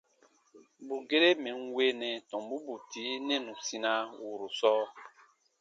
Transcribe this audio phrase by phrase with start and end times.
[0.85, 4.83] Bù gere mɛ̀ n weenɛ tɔmbu bù tii nɛnusina wùuru sɔɔ.